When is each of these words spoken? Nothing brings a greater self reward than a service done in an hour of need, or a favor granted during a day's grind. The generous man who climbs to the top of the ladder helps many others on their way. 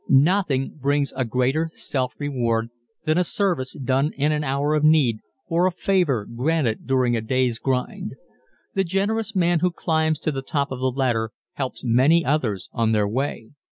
Nothing 0.09 0.79
brings 0.81 1.13
a 1.15 1.23
greater 1.25 1.69
self 1.75 2.15
reward 2.17 2.69
than 3.03 3.19
a 3.19 3.23
service 3.23 3.73
done 3.73 4.13
in 4.17 4.31
an 4.31 4.43
hour 4.43 4.73
of 4.73 4.83
need, 4.83 5.19
or 5.45 5.67
a 5.67 5.71
favor 5.71 6.25
granted 6.25 6.87
during 6.87 7.15
a 7.15 7.21
day's 7.21 7.59
grind. 7.59 8.15
The 8.73 8.83
generous 8.83 9.35
man 9.35 9.59
who 9.59 9.69
climbs 9.69 10.17
to 10.21 10.31
the 10.31 10.41
top 10.41 10.71
of 10.71 10.79
the 10.79 10.89
ladder 10.89 11.33
helps 11.53 11.83
many 11.85 12.25
others 12.25 12.67
on 12.73 12.93
their 12.93 13.07
way. 13.07 13.51